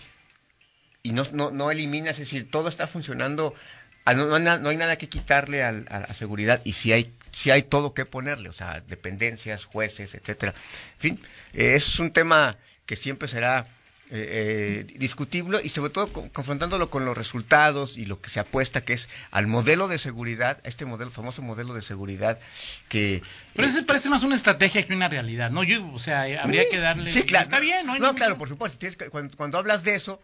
y 1.04 1.14
no, 1.14 1.26
no, 1.32 1.52
no 1.52 1.72
eliminas, 1.72 2.20
es 2.20 2.28
decir, 2.28 2.52
todo 2.52 2.68
está 2.68 2.86
funcionando, 2.86 3.56
ah, 4.04 4.14
no, 4.14 4.40
no, 4.40 4.58
no 4.60 4.70
hay 4.70 4.78
nada 4.78 4.98
que 4.98 5.08
quitarle 5.08 5.64
a, 5.64 5.70
a, 5.70 6.14
seguridad 6.14 6.62
y 6.66 6.74
si 6.74 6.92
hay, 6.92 7.14
si 7.32 7.50
hay 7.50 7.64
todo 7.64 7.94
que 7.94 8.06
ponerle, 8.06 8.50
o 8.50 8.54
sea, 8.54 8.82
dependencias, 8.88 9.64
jueces, 9.64 10.16
etcétera. 10.16 10.54
En 10.96 11.00
fin, 11.00 11.20
eh, 11.54 11.76
es 11.76 12.00
un 12.00 12.12
tema 12.12 12.58
que 12.86 12.98
siempre 12.98 13.30
será 13.30 13.68
eh, 14.10 14.86
eh, 14.90 14.98
discutible 15.00 15.62
y 15.64 15.70
sobre 15.70 15.90
todo 15.92 16.08
con, 16.08 16.30
confrontándolo 16.30 16.90
con 16.90 17.06
los 17.06 17.18
resultados 17.18 17.98
y 17.98 18.06
lo 18.06 18.22
que 18.22 18.30
se 18.30 18.40
apuesta 18.40 18.82
que 18.82 18.94
es 18.94 19.08
al 19.32 19.48
modelo 19.48 19.88
de 19.88 19.98
seguridad, 19.98 20.60
este 20.66 20.86
modelo, 20.86 21.10
famoso 21.10 21.42
modelo 21.42 21.74
de 21.74 21.82
seguridad 21.82 22.38
que... 22.90 23.22
Pero 23.56 23.68
ese 23.68 23.84
parece 23.84 24.10
más 24.10 24.24
una 24.24 24.36
estrategia 24.36 24.86
que 24.86 24.94
una 24.94 25.08
realidad, 25.08 25.52
¿no? 25.52 25.64
Yo, 25.64 25.90
o 25.94 26.00
sea, 26.00 26.24
habría 26.42 26.68
que 26.70 26.80
darle... 26.80 27.12
Sí, 27.12 27.24
claro. 27.24 27.46
Está 27.46 27.60
bien, 27.60 27.86
¿no? 27.86 27.94
No, 27.94 28.08
no 28.08 28.16
claro, 28.16 28.38
por 28.38 28.50
supuesto. 28.50 28.78
Tienes 28.78 28.98
que, 28.98 29.10
cuando, 29.10 29.38
cuando 29.38 29.58
hablas 29.58 29.84
de 29.84 29.96
eso, 29.96 30.22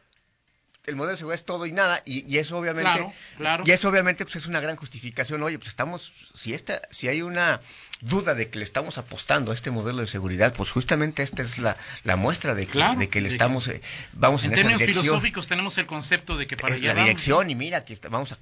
el 0.85 0.95
modelo 0.95 1.11
de 1.11 1.17
seguridad 1.17 1.35
es 1.39 1.45
todo 1.45 1.65
y 1.65 1.71
nada 1.71 2.01
y, 2.05 2.25
y 2.31 2.37
eso 2.37 2.57
obviamente 2.57 2.89
claro, 2.89 3.13
claro. 3.37 3.63
y 3.65 3.71
eso 3.71 3.89
obviamente 3.89 4.25
pues 4.25 4.37
es 4.37 4.47
una 4.47 4.59
gran 4.59 4.75
justificación. 4.75 5.43
Oye 5.43 5.57
pues 5.57 5.69
estamos 5.69 6.11
si 6.33 6.53
esta 6.53 6.81
si 6.89 7.07
hay 7.07 7.21
una 7.21 7.61
duda 8.01 8.33
de 8.33 8.49
que 8.49 8.59
le 8.59 8.63
estamos 8.63 8.97
apostando 8.97 9.51
a 9.51 9.55
este 9.55 9.71
modelo 9.71 10.01
de 10.01 10.07
seguridad 10.07 10.53
pues 10.53 10.71
justamente 10.71 11.23
esta 11.23 11.41
es 11.41 11.57
la, 11.57 11.77
la 12.03 12.15
muestra 12.15 12.55
de 12.55 12.65
que, 12.65 12.73
claro, 12.73 12.99
de 12.99 13.09
que 13.09 13.21
le 13.21 13.29
estamos 13.29 13.67
eh, 13.67 13.81
vamos 14.13 14.43
en, 14.43 14.51
en 14.51 14.55
términos 14.55 14.81
esa 14.81 14.91
filosóficos 14.91 15.47
tenemos 15.47 15.77
el 15.77 15.85
concepto 15.85 16.37
de 16.37 16.47
que 16.47 16.57
para 16.57 16.75
allá 16.75 16.93
la 16.93 17.01
dirección 17.01 17.49
y 17.49 17.55
mira 17.55 17.85
que 17.85 17.93
está, 17.93 18.09
vamos 18.09 18.31
a 18.31 18.37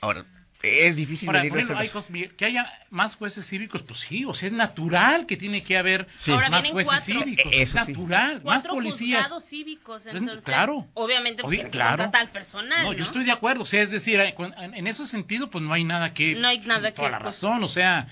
ahora 0.00 0.24
es 0.62 0.96
difícil 0.96 1.28
Ahora, 1.28 1.40
medir 1.40 1.54
ejemplo, 1.54 1.78
hay 1.78 1.88
cosas, 1.88 2.16
que 2.36 2.44
haya 2.44 2.72
más 2.90 3.16
jueces 3.16 3.46
cívicos, 3.48 3.82
pues 3.82 4.00
sí, 4.00 4.24
o 4.24 4.32
sea, 4.32 4.48
es 4.48 4.54
natural 4.54 5.26
que 5.26 5.36
tiene 5.36 5.64
que 5.64 5.76
haber 5.76 6.06
sí. 6.18 6.30
Ahora 6.30 6.50
más 6.50 6.70
jueces 6.70 7.04
cuatro. 7.04 7.22
cívicos, 7.22 7.52
Eso 7.52 7.62
es 7.62 7.74
natural, 7.74 8.38
sí. 8.38 8.46
más 8.46 8.64
policías. 8.64 9.32
cívicos, 9.44 10.06
entonces, 10.06 10.44
claro. 10.44 10.86
Obviamente, 10.94 11.42
pues, 11.42 11.58
Obvio, 11.58 11.70
claro. 11.70 12.10
al 12.12 12.30
personal, 12.30 12.84
no, 12.84 12.92
¿no? 12.92 12.96
yo 12.96 13.04
estoy 13.04 13.24
de 13.24 13.32
acuerdo, 13.32 13.62
o 13.62 13.66
sea, 13.66 13.82
es 13.82 13.90
decir, 13.90 14.20
en 14.20 14.86
ese 14.86 15.06
sentido, 15.06 15.50
pues 15.50 15.64
no 15.64 15.72
hay 15.72 15.84
nada 15.84 16.14
que... 16.14 16.34
No 16.36 16.46
hay 16.46 16.60
nada 16.60 16.92
toda 16.92 17.08
que... 17.08 17.12
la 17.12 17.18
razón, 17.18 17.64
o 17.64 17.68
sea, 17.68 18.06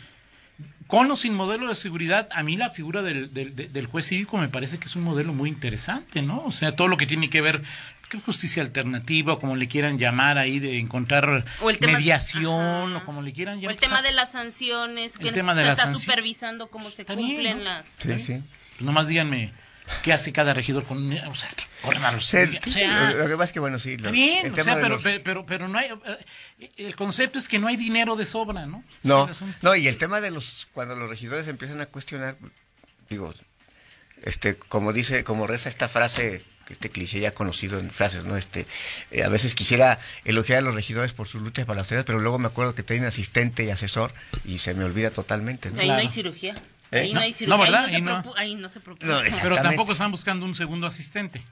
con 0.91 1.09
o 1.09 1.17
sin 1.17 1.35
modelo 1.35 1.69
de 1.69 1.77
seguridad, 1.77 2.29
a 2.33 2.43
mí 2.43 2.57
la 2.57 2.71
figura 2.71 3.03
del, 3.03 3.33
del, 3.33 3.55
del, 3.55 3.87
juez 3.87 4.07
cívico 4.07 4.39
me 4.39 4.49
parece 4.49 4.79
que 4.79 4.87
es 4.87 4.97
un 4.97 5.05
modelo 5.05 5.33
muy 5.33 5.49
interesante, 5.49 6.21
¿no? 6.21 6.43
O 6.45 6.51
sea, 6.51 6.75
todo 6.75 6.89
lo 6.89 6.97
que 6.97 7.07
tiene 7.07 7.31
que 7.31 7.41
ver 7.41 7.63
con 8.11 8.21
justicia 8.21 8.63
alternativa, 8.63 9.35
o 9.35 9.39
como 9.39 9.57
le 9.57 9.69
quieran 9.69 9.99
llamar 9.99 10.37
ahí, 10.37 10.59
de 10.59 10.79
encontrar 10.79 11.45
mediación, 11.81 12.91
de, 12.91 12.97
o 12.97 13.05
como 13.05 13.23
le 13.23 13.33
quieran 13.33 13.61
llamar. 13.61 13.71
O 13.71 13.73
el 13.73 13.79
tema 13.79 14.03
de 14.03 14.13
las 14.13 14.33
sanciones, 14.33 15.17
que 15.17 15.29
el 15.29 15.35
tema 15.35 15.55
de 15.55 15.69
está 15.69 15.87
las 15.87 16.01
supervisando 16.01 16.69
cómo 16.69 16.91
se 16.91 17.03
está 17.03 17.15
cumplen 17.15 17.65
las... 17.65 17.87
Sí, 17.99 18.19
sí. 18.19 18.43
Pues 18.77 18.83
nomás 18.83 19.07
díganme 19.07 19.53
qué 20.03 20.13
hace 20.13 20.33
cada 20.33 20.55
regidor 20.55 20.85
con 20.85 21.13
o 21.13 21.35
sea 21.35 21.51
que 21.51 21.65
corren 21.83 22.05
a 22.05 22.13
los 22.13 22.25
sí, 22.25 22.37
o 22.37 22.71
sea, 22.71 23.13
lo 23.13 23.27
que 23.27 23.33
pasa 23.33 23.45
es 23.45 23.53
que 23.53 23.61
bueno 23.61 23.79
sí 23.79 23.93
está 23.95 24.07
lo, 24.07 24.13
bien 24.13 24.47
el 24.47 24.53
o 24.53 24.55
tema 24.55 24.65
sea 24.65 24.77
de 24.77 24.83
pero, 24.83 24.95
los... 24.95 25.03
pero, 25.03 25.23
pero 25.25 25.47
pero 25.47 25.69
no 25.69 25.79
hay 25.79 25.89
eh, 26.59 26.71
el 26.77 26.95
concepto 26.95 27.39
es 27.39 27.49
que 27.49 27.59
no 27.59 27.67
hay 27.67 27.77
dinero 27.77 28.15
de 28.17 28.25
sobra 28.25 28.67
no 28.67 28.85
no 29.03 29.29
no 29.63 29.75
y 29.75 29.89
el 29.89 29.97
tema 29.97 30.21
de 30.21 30.31
los 30.31 30.69
cuando 30.73 30.95
los 30.95 31.11
regidores 31.11 31.49
empiezan 31.49 31.81
a 31.81 31.87
cuestionar 31.87 32.37
digo 33.09 33.35
este, 34.25 34.57
como 34.57 34.93
dice, 34.93 35.25
como 35.25 35.47
reza 35.47 35.69
esta 35.69 35.89
frase, 35.89 36.43
este 36.69 36.89
cliché 36.91 37.19
ya 37.21 37.33
conocido 37.33 37.79
en 37.81 37.91
frases, 37.91 38.25
¿no? 38.25 38.37
Este, 38.37 38.67
eh, 39.11 39.25
a 39.25 39.29
veces 39.29 39.55
quisiera 39.55 39.99
elogiar 40.25 40.59
a 40.59 40.63
los 40.63 40.75
regidores 40.75 41.13
por 41.13 41.27
su 41.27 41.41
lucha 41.41 41.65
para 41.65 41.77
la 41.77 41.81
austeridad, 41.81 42.05
pero 42.05 42.21
luego 42.21 42.39
me 42.39 42.47
acuerdo 42.47 42.75
que 42.75 42.83
tienen 42.83 43.07
asistente 43.07 43.65
y 43.65 43.71
asesor 43.71 44.13
y 44.45 44.59
se 44.59 44.75
me 44.75 44.85
olvida 44.85 45.11
totalmente, 45.11 45.71
¿no? 45.71 45.81
Ahí 45.81 45.89
no 45.89 45.95
hay 45.95 46.01
Claro. 46.03 46.15
cirugía. 46.15 46.55
¿Eh? 46.93 47.01
Ahí 47.01 47.09
No, 47.13 47.15
no 47.15 47.21
hay 47.23 47.31
no, 47.31 47.37
cirugía. 47.37 47.65
¿verdad? 47.65 47.85
Ahí, 47.87 47.87
no 47.87 47.87
Ahí 47.87 47.91
se 47.91 48.01
no. 48.01 48.23
preocu- 48.23 48.35
ahí 48.37 48.55
no 48.55 48.69
se 48.69 48.81
preocupa. 48.81 49.07
No, 49.07 49.21
Pero 49.43 49.57
tampoco 49.57 49.93
están 49.93 50.11
buscando 50.11 50.45
un 50.47 50.55
segundo 50.55 50.87
asistente. 50.87 51.43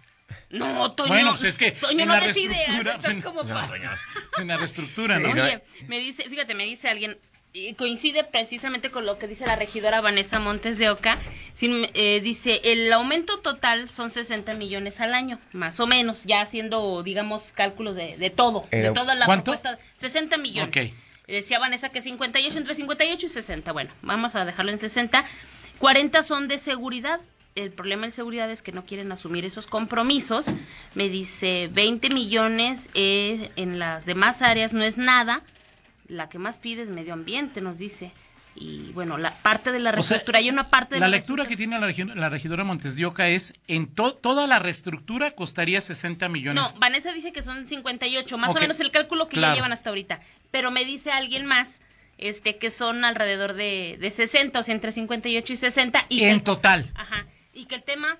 No, 0.51 0.93
Toño. 0.93 1.09
Bueno, 1.09 1.31
pues 1.31 1.45
es 1.45 1.57
que 1.57 1.73
Toño 1.73 2.03
en 2.03 2.09
no 2.09 2.15
la 2.15 2.27
decide. 2.27 2.49
reestructura, 2.55 2.95
Estás 2.95 3.11
en- 3.13 3.23
como 3.23 3.43
No, 3.45 3.55
pa- 3.55 3.67
Toño. 3.67 3.91
En 4.39 4.49
la 4.49 4.57
reestructura, 4.59 5.19
¿no? 5.19 5.31
Oye, 5.31 5.63
me 5.87 5.99
dice, 6.01 6.29
fíjate, 6.29 6.55
me 6.55 6.65
dice 6.65 6.89
alguien, 6.89 7.17
y 7.53 7.75
coincide 7.75 8.25
precisamente 8.25 8.91
con 8.91 9.07
lo 9.07 9.19
que 9.19 9.27
dice 9.27 9.47
la 9.47 9.57
regidora 9.57 10.01
Vanessa 10.01 10.39
Montes 10.39 10.79
de 10.79 10.91
Oca, 10.91 11.19
sin- 11.55 11.89
eh, 11.95 12.21
dice, 12.23 12.61
el 12.65 12.93
aumento 12.93 13.39
total 13.39 13.89
son 13.89 14.11
60 14.11 14.55
millones 14.55 15.01
al 15.01 15.15
año, 15.15 15.39
más 15.53 15.81
o 15.81 15.87
menos, 15.87 16.25
ya 16.25 16.43
haciendo, 16.43 17.03
digamos, 17.03 17.53
cálculos 17.53 17.97
de, 17.97 18.17
de 18.19 18.31
todo, 18.31 18.67
de 18.71 18.87
Eh, 18.89 18.91
toda 18.93 19.15
la 19.15 19.27
¿cuánto? 19.27 19.53
propuesta, 19.53 19.79
60 19.97 20.37
millones. 20.37 20.93
Decía 21.27 21.59
Vanessa 21.59 21.91
que 21.91 22.01
58, 22.01 22.57
entre 22.59 22.75
58 22.75 23.27
y 23.27 23.29
60, 23.29 23.73
bueno, 23.73 23.91
vamos 24.03 24.35
a 24.35 24.45
dejarlo 24.45 24.71
en 24.73 24.79
60, 24.79 25.25
40 25.79 26.23
son 26.23 26.49
de 26.49 26.59
seguridad, 26.59 27.21
el 27.55 27.73
problema 27.73 28.07
de 28.07 28.13
seguridad 28.13 28.51
es 28.51 28.63
que 28.63 28.73
no 28.73 28.85
quieren 28.87 29.11
asumir 29.11 29.45
esos 29.45 29.67
compromisos. 29.67 30.47
Me 30.95 31.09
dice 31.09 31.69
20 31.73 32.09
millones 32.11 32.89
eh, 32.95 33.51
en 33.57 33.79
las 33.81 34.07
demás 34.07 34.43
áreas 34.43 34.73
no 34.73 34.85
es 34.85 34.97
nada. 34.97 35.43
La 36.09 36.29
que 36.29 36.39
más 36.39 36.59
pide 36.59 36.83
es 36.83 36.89
medio 36.89 37.13
ambiente, 37.13 37.61
nos 37.61 37.79
dice. 37.79 38.13
Y 38.55 38.91
bueno, 38.93 39.19
la 39.19 39.35
parte 39.35 39.71
de 39.71 39.79
la 39.79 39.91
O 39.91 39.93
sea, 40.03 40.17
reestructura, 40.17 40.39
hay 40.41 40.49
una 40.51 40.69
parte 40.69 40.97
de 40.97 41.01
la 41.01 41.07
la, 41.09 41.17
lectura 41.17 41.47
que 41.47 41.57
tiene 41.57 41.79
la, 41.79 41.87
regi- 41.87 42.13
la 42.13 42.29
regidora 42.29 42.65
Montes 42.65 42.97
de 42.97 43.07
Oca 43.07 43.29
es 43.29 43.55
en 43.69 43.95
to- 43.95 44.15
toda 44.15 44.47
la 44.49 44.59
reestructura 44.59 45.31
costaría 45.33 45.81
60 45.81 46.29
millones. 46.29 46.63
No, 46.75 46.81
Vanessa 46.81 47.13
dice 47.13 47.33
que 47.33 47.43
son 47.43 47.69
58, 47.69 48.37
más 48.37 48.57
o 48.57 48.59
menos 48.61 48.81
el 48.81 48.91
cálculo 48.91 49.29
que 49.29 49.37
Claro. 49.37 49.53
ya 49.53 49.57
llevan 49.57 49.73
hasta 49.73 49.91
ahorita. 49.91 50.21
Pero 50.51 50.71
me 50.73 50.85
dice 50.85 51.13
alguien 51.13 51.47
más 51.47 51.79
este 52.17 52.57
que 52.59 52.73
son 52.73 53.05
alrededor 53.05 53.53
de, 53.53 53.97
de 54.01 54.11
60, 54.11 54.59
o 54.59 54.63
sea, 54.65 54.75
entre 54.75 54.91
58 54.91 55.53
y 55.53 55.57
60. 55.57 56.07
Y 56.09 56.25
en 56.25 56.39
que- 56.41 56.45
total. 56.47 56.91
Ajá. 56.97 57.27
Y 57.55 57.67
que 57.67 57.77
el 57.77 57.85
tema 57.85 58.17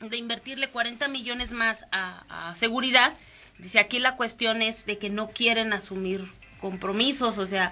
de 0.00 0.16
invertirle 0.16 0.68
40 0.70 1.08
millones 1.08 1.52
más 1.52 1.84
a, 1.92 2.50
a 2.50 2.56
seguridad, 2.56 3.12
dice 3.58 3.80
aquí 3.80 3.98
la 3.98 4.16
cuestión 4.16 4.62
es 4.62 4.86
de 4.86 4.96
que 4.98 5.10
no 5.10 5.28
quieren 5.28 5.74
asumir 5.74 6.26
compromisos, 6.70 7.36
o 7.36 7.46
sea... 7.46 7.70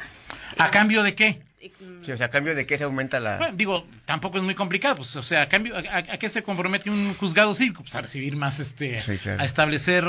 ¿A 0.58 0.66
eh, 0.66 0.70
cambio 0.70 1.02
de 1.02 1.14
qué? 1.14 1.40
eh, 1.60 1.72
mm, 1.80 2.04
Sí, 2.04 2.12
o 2.12 2.16
sea, 2.18 2.26
a 2.26 2.30
cambio 2.30 2.54
de 2.54 2.66
qué 2.66 2.76
se 2.76 2.84
aumenta 2.84 3.20
la... 3.20 3.38
Bueno, 3.38 3.56
digo, 3.56 3.86
tampoco 4.04 4.36
es 4.36 4.44
muy 4.44 4.54
complicado, 4.54 4.96
pues, 4.96 5.16
o 5.16 5.22
sea, 5.22 5.42
a 5.42 5.48
cambio, 5.48 5.74
a, 5.74 5.80
a- 5.80 6.14
a 6.14 6.18
qué 6.18 6.28
se 6.28 6.42
compromete 6.42 6.90
un 6.90 7.14
juzgado 7.14 7.54
cívico? 7.54 7.82
Pues 7.82 7.94
a 7.94 8.02
recibir 8.02 8.36
más, 8.36 8.60
este, 8.60 9.00
Sí, 9.00 9.16
claro. 9.16 9.40
a 9.40 9.44
establecer 9.46 10.04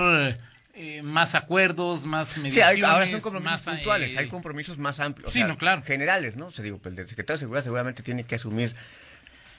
eh, 0.74 1.02
más 1.02 1.34
acuerdos, 1.34 2.04
más 2.04 2.30
Sí, 2.30 2.42
mediaciones, 2.42 2.76
hay- 2.76 2.82
ahora 2.92 3.08
son 3.08 3.22
compromisos 3.22 3.52
más, 3.66 3.76
puntuales, 3.76 4.14
eh, 4.16 4.20
hay 4.20 4.28
compromisos 4.28 4.78
más 4.78 5.00
amplios. 5.00 5.30
o 5.30 5.32
sí, 5.32 5.40
sea, 5.40 5.48
no, 5.48 5.58
claro. 5.58 5.82
Generales, 5.84 6.36
¿no? 6.36 6.48
O 6.48 6.52
sea, 6.52 6.64
digo, 6.66 6.78
pues, 6.80 6.98
el 6.98 7.08
secretario 7.08 7.38
de 7.38 7.40
Seguridad 7.40 7.64
seguramente 7.64 8.04
tiene 8.04 8.26
que 8.26 8.36
asumir 8.36 8.76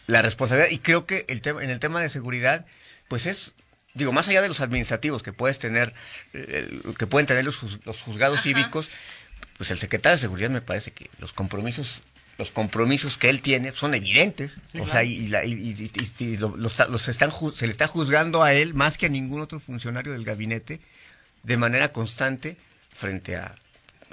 la 0.06 0.20
responsabilidad 0.20 0.70
y 0.70 0.80
creo 0.80 1.06
que 1.06 1.24
el 1.28 1.40
tema, 1.40 1.64
en 1.64 1.70
el 1.70 1.80
tema 1.80 2.02
de 2.02 2.10
seguridad, 2.10 2.66
pues 3.08 3.24
es, 3.24 3.54
digo, 3.94 4.12
más 4.12 4.28
allá 4.28 4.42
de 4.42 4.48
los 4.48 4.60
administrativos 4.60 5.22
que 5.22 5.32
puedes 5.32 5.58
tener, 5.58 5.94
eh, 6.32 6.80
que 6.98 7.06
pueden 7.06 7.26
tener 7.26 7.44
los, 7.44 7.58
los 7.84 8.02
juzgados 8.02 8.38
Ajá. 8.38 8.42
cívicos, 8.42 8.90
pues 9.56 9.70
el 9.70 9.78
secretario 9.78 10.16
de 10.16 10.20
Seguridad 10.20 10.50
me 10.50 10.60
parece 10.62 10.90
que 10.90 11.08
los 11.18 11.32
compromisos 11.32 12.02
los 12.36 12.50
compromisos 12.50 13.16
que 13.16 13.30
él 13.30 13.40
tiene 13.42 13.70
son 13.76 13.94
evidentes, 13.94 14.54
Sí, 14.72 14.78
o 14.80 14.82
claro. 14.82 14.90
sea, 14.90 15.04
y, 15.04 15.28
la- 15.28 15.44
y- 15.44 15.52
y- 15.52 15.90
y- 16.18 16.24
y 16.24 16.36
lo- 16.36 16.56
los, 16.56 16.76
los 16.88 17.06
están, 17.06 17.30
se 17.54 17.66
le 17.68 17.70
está 17.70 17.86
juzgando 17.86 18.42
a 18.42 18.52
él 18.52 18.74
más 18.74 18.98
que 18.98 19.06
a 19.06 19.08
ningún 19.08 19.40
otro 19.40 19.60
funcionario 19.60 20.12
del 20.14 20.24
gabinete 20.24 20.80
de 21.44 21.56
manera 21.56 21.92
constante 21.92 22.56
frente 22.92 23.36
a, 23.36 23.54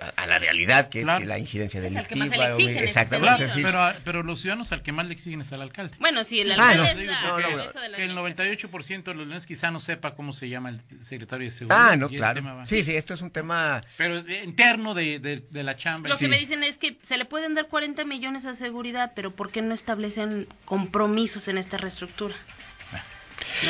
a, 0.01 0.23
a 0.23 0.25
la 0.27 0.39
realidad 0.39 0.89
que 0.89 1.03
Claro. 1.03 1.19
que 1.19 1.25
la 1.27 1.37
incidencia 1.39 1.79
Es 1.79 1.85
al 1.87 1.93
delictiva. 1.93 2.09
que 2.09 2.15
más 2.15 2.55
se 2.57 2.63
le 2.63 2.83
exactamente, 2.83 3.35
Claro, 3.45 3.53
pero, 3.61 3.81
a- 3.83 3.95
pero 4.03 4.23
los 4.23 4.41
ciudadanos 4.41 4.71
al 4.71 4.81
que 4.83 4.91
más 4.91 5.05
le 5.07 5.13
exigen 5.13 5.41
es 5.41 5.53
al 5.53 5.61
alcalde. 5.61 5.95
Bueno, 5.99 6.23
sí, 6.23 6.39
el 6.41 6.51
Ah, 6.51 6.69
alcalde 6.71 6.77
no, 6.95 7.01
es 7.01 7.07
la 7.07 7.21
no, 7.21 7.27
no, 7.27 7.39
la 7.39 7.47
que 7.47 8.03
el 8.03 8.15
delegación. 8.15 8.15
98% 8.17 9.03
de 9.03 9.13
los 9.13 9.27
leones 9.27 9.45
quizá 9.45 9.71
no 9.71 9.79
sepa 9.79 10.15
cómo 10.15 10.33
se 10.33 10.49
llama 10.49 10.69
el 10.69 10.81
secretario 11.03 11.45
de 11.45 11.51
seguridad. 11.51 11.89
Ah, 11.91 11.95
no, 11.95 12.07
el 12.07 12.15
claro. 12.17 12.41
Sí, 12.65 12.83
sí, 12.83 12.95
esto 12.95 13.13
es 13.13 13.21
un 13.21 13.31
tema... 13.31 13.83
Pero 13.97 14.17
interno 14.43 14.93
de, 14.93 15.19
de, 15.19 15.43
de 15.49 15.63
la 15.63 15.75
chamba. 15.77 16.09
Lo 16.09 16.15
sí. 16.17 16.25
que 16.25 16.29
me 16.31 16.37
dicen 16.39 16.63
es 16.63 16.77
que 16.77 16.97
se 17.03 17.17
le 17.17 17.25
pueden 17.25 17.53
dar 17.55 17.67
40 17.67 18.03
millones 18.05 18.45
a 18.45 18.55
seguridad, 18.55 19.13
pero 19.15 19.35
¿por 19.35 19.51
qué 19.51 19.61
no 19.61 19.73
establecen 19.73 20.47
compromisos 20.65 21.47
en 21.47 21.57
esta 21.57 21.77
reestructura? 21.77 22.33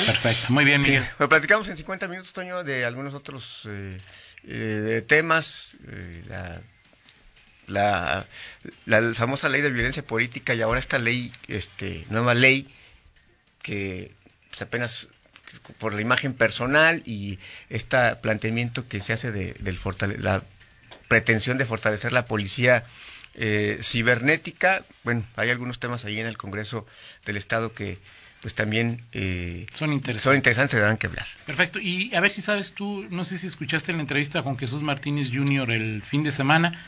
Perfecto, 0.06 0.52
muy 0.54 0.66
bien, 0.66 0.82
Sí, 0.84 0.90
Miguel. 0.92 1.06
Bueno, 1.18 1.30
platicamos 1.30 1.68
en 1.70 1.78
50 1.78 2.08
minutos, 2.08 2.34
Toño, 2.34 2.64
de 2.64 2.86
algunos 2.86 3.14
otros 3.14 3.64
eh, 3.68 4.00
eh, 4.46 5.04
temas. 5.08 5.76
eh, 5.88 6.24
la, 6.28 6.62
la, 7.68 8.26
la 8.86 9.14
famosa 9.14 9.48
ley 9.50 9.62
de 9.62 9.72
violencia 9.72 10.04
política 10.04 10.54
y 10.54 10.62
ahora 10.62 10.80
esta 10.80 11.00
ley, 11.00 11.32
este, 11.48 12.06
nueva 12.10 12.34
ley, 12.34 12.68
que 13.62 14.12
pues, 14.50 14.62
apenas 14.62 15.08
por 15.80 15.94
la 15.94 16.02
imagen 16.02 16.34
personal 16.34 17.02
y 17.06 17.40
este 17.70 18.16
planteamiento 18.22 18.88
que 18.88 19.00
se 19.02 19.14
hace 19.14 19.32
de 19.32 19.54
del 19.60 19.78
fortale- 19.80 20.18
la 20.18 20.44
pretensión 21.08 21.58
de 21.58 21.66
fortalecer 21.66 22.14
la 22.14 22.26
policía 22.26 22.86
eh, 23.36 23.80
cibernética. 23.82 24.84
Bueno, 25.04 25.24
hay 25.36 25.50
algunos 25.50 25.80
temas 25.80 26.06
ahí 26.06 26.20
en 26.20 26.26
el 26.28 26.38
Congreso 26.38 26.86
del 27.26 27.38
Estado 27.38 27.74
que 27.74 27.98
pues 28.42 28.56
también 28.56 29.04
eh, 29.12 29.66
Son 29.74 29.94
interesantes. 29.94 30.24
son 30.24 30.36
interesantes, 30.36 30.72
se 30.72 30.80
dan 30.80 30.98
que 30.98 31.08
hablar. 31.08 31.28
Perfecto. 31.46 31.80
Y 31.80 32.14
a 32.16 32.20
ver 32.22 32.32
si 32.32 32.42
sabes 32.42 32.74
tú, 32.74 33.06
no 33.10 33.24
sé 33.24 33.38
si 33.38 33.48
escuchaste 33.48 33.94
la 33.94 34.00
entrevista 34.00 34.42
con 34.44 34.58
Jesús 34.58 34.82
Martínez 34.82 35.30
Jr. 35.32 35.72
el 35.72 36.02
fin 36.02 36.24
de 36.24 36.32
semana. 36.32 36.84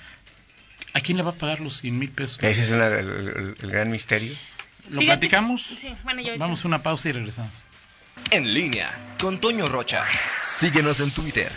¿A 0.96 1.02
quién 1.02 1.18
le 1.18 1.24
va 1.24 1.32
a 1.32 1.36
pagar 1.36 1.60
los 1.60 1.78
100 1.82 1.98
mil 1.98 2.10
pesos? 2.10 2.38
Ese 2.42 2.64
es 2.64 2.72
el, 2.72 2.82
el- 2.82 3.56
el 3.62 3.72
gran 3.72 3.90
misterio. 3.90 4.36
¿Lo 4.90 5.00
Fíjate- 5.00 5.06
platicamos? 5.20 5.62
Sí, 5.64 5.94
bueno, 6.04 6.22
yo 6.22 6.38
Vamos 6.38 6.64
a 6.66 6.68
una 6.68 6.84
pausa 6.84 7.10
y 7.10 7.14
regresamos. 7.14 7.66
En 8.30 8.54
línea 8.54 9.16
con 9.20 9.40
Toño 9.40 9.68
Rocha. 9.68 10.06
Síguenos 10.42 11.00
en 11.00 11.12
Twitter, 11.12 11.52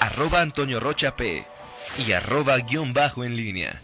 arroba 0.00 0.40
Antonio 0.40 0.80
Rocha 0.80 1.14
P 1.14 1.44
y 2.06 2.12
arroba 2.12 2.56
guion 2.58 2.92
bajo 2.92 3.22
en 3.24 3.36
línea. 3.36 3.80